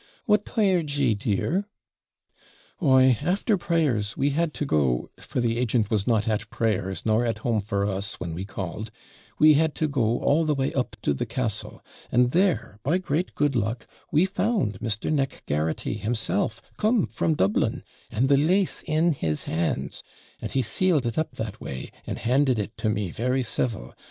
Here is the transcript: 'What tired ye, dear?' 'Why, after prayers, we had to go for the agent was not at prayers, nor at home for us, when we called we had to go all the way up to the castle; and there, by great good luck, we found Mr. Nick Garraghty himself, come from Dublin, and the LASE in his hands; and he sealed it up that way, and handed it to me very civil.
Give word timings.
'What 0.25 0.47
tired 0.47 0.89
ye, 0.93 1.13
dear?' 1.13 1.67
'Why, 2.79 3.19
after 3.21 3.55
prayers, 3.55 4.17
we 4.17 4.31
had 4.31 4.51
to 4.55 4.65
go 4.65 5.11
for 5.19 5.39
the 5.41 5.59
agent 5.59 5.91
was 5.91 6.07
not 6.07 6.27
at 6.27 6.49
prayers, 6.49 7.05
nor 7.05 7.23
at 7.23 7.37
home 7.45 7.61
for 7.61 7.85
us, 7.85 8.19
when 8.19 8.33
we 8.33 8.43
called 8.43 8.89
we 9.37 9.53
had 9.53 9.75
to 9.75 9.87
go 9.87 10.17
all 10.21 10.43
the 10.43 10.55
way 10.55 10.73
up 10.73 10.95
to 11.03 11.13
the 11.13 11.27
castle; 11.27 11.85
and 12.11 12.31
there, 12.31 12.79
by 12.81 12.97
great 12.97 13.35
good 13.35 13.55
luck, 13.55 13.85
we 14.11 14.25
found 14.25 14.79
Mr. 14.79 15.13
Nick 15.13 15.43
Garraghty 15.45 15.99
himself, 15.99 16.63
come 16.77 17.05
from 17.05 17.35
Dublin, 17.35 17.83
and 18.09 18.27
the 18.27 18.37
LASE 18.37 18.81
in 18.87 19.13
his 19.13 19.43
hands; 19.43 20.01
and 20.41 20.51
he 20.53 20.63
sealed 20.63 21.05
it 21.05 21.19
up 21.19 21.33
that 21.33 21.61
way, 21.61 21.91
and 22.07 22.17
handed 22.17 22.57
it 22.57 22.75
to 22.77 22.89
me 22.89 23.11
very 23.11 23.43
civil. 23.43 23.93